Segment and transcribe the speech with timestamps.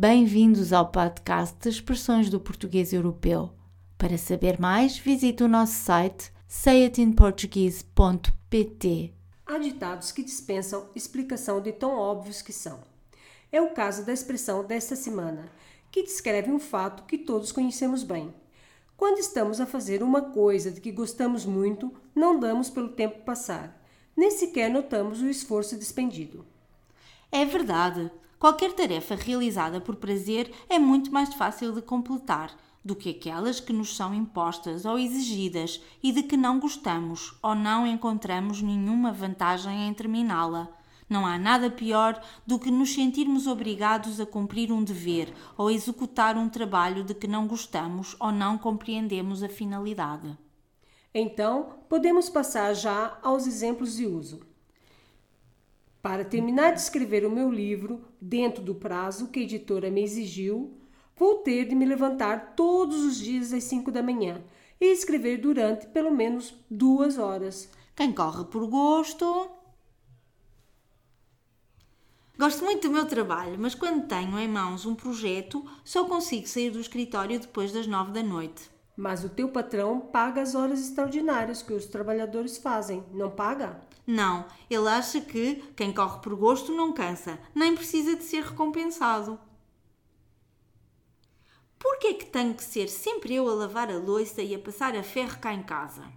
[0.00, 3.50] Bem-vindos ao podcast de Expressões do Português Europeu.
[3.98, 9.12] Para saber mais, visite o nosso site sayitinportuguese.pt.
[9.44, 12.78] Há ditados que dispensam explicação de tão óbvios que são.
[13.50, 15.50] É o caso da expressão desta semana,
[15.90, 18.32] que descreve um fato que todos conhecemos bem.
[18.96, 23.84] Quando estamos a fazer uma coisa de que gostamos muito, não damos pelo tempo passar,
[24.16, 26.46] nem sequer notamos o esforço despendido.
[27.32, 28.08] É verdade.
[28.38, 33.72] Qualquer tarefa realizada por prazer é muito mais fácil de completar do que aquelas que
[33.72, 39.88] nos são impostas ou exigidas e de que não gostamos ou não encontramos nenhuma vantagem
[39.88, 40.68] em terminá-la.
[41.10, 46.36] Não há nada pior do que nos sentirmos obrigados a cumprir um dever ou executar
[46.36, 50.38] um trabalho de que não gostamos ou não compreendemos a finalidade.
[51.12, 54.46] Então, podemos passar já aos exemplos de uso.
[56.08, 60.74] Para terminar de escrever o meu livro dentro do prazo que a editora me exigiu,
[61.14, 64.42] vou ter de me levantar todos os dias às 5 da manhã
[64.80, 67.70] e escrever durante pelo menos duas horas.
[67.94, 69.50] Quem corre por gosto.
[72.38, 76.70] Gosto muito do meu trabalho, mas quando tenho em mãos um projeto, só consigo sair
[76.70, 78.70] do escritório depois das nove da noite.
[78.96, 83.86] Mas o teu patrão paga as horas extraordinárias que os trabalhadores fazem, não paga?
[84.10, 89.38] Não, ele acha que quem corre por gosto não cansa, nem precisa de ser recompensado.
[91.78, 94.58] Por que é que tenho que ser sempre eu a lavar a louça e a
[94.58, 96.10] passar a ferro cá em casa?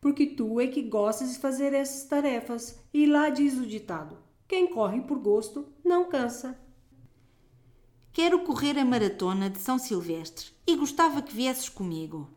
[0.00, 2.78] Porque tu é que gostas de fazer essas tarefas.
[2.94, 6.56] E lá diz o ditado: quem corre por gosto não cansa.
[8.12, 12.30] Quero correr a maratona de São Silvestre e gostava que viesses comigo.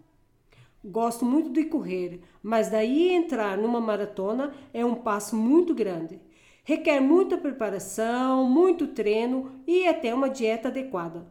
[0.84, 6.22] Gosto muito de correr, mas daí entrar numa maratona é um passo muito grande.
[6.64, 11.28] Requer muita preparação, muito treino e até uma dieta adequada.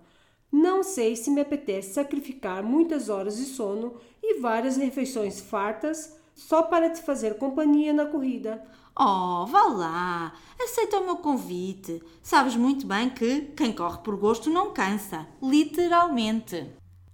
[0.53, 6.63] Não sei se me apetece sacrificar muitas horas de sono e várias refeições fartas só
[6.63, 8.63] para te fazer companhia na corrida.
[8.95, 12.03] Oh, vá lá, aceita o meu convite.
[12.23, 16.67] Sabes muito bem que quem corre por gosto não cansa, literalmente.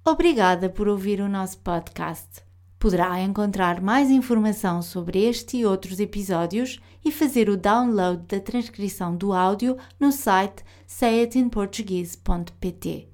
[0.05, 2.45] Obrigada por ouvir o nosso podcast.
[2.79, 9.17] Poderá encontrar mais informação sobre este e outros episódios e fazer o download da transcrição
[9.17, 13.14] do áudio no site sayitinportuguese.pt.